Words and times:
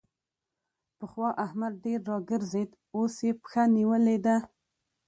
پخوا 0.97 1.29
احمد 1.45 1.73
ډېر 1.83 1.99
راګرځېد؛ 2.09 2.69
اوس 2.95 3.15
يې 3.25 3.31
پښه 3.41 3.63
نيولې 3.75 4.17
ده. 4.25 4.35